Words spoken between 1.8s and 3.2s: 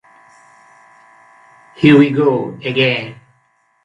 we go again!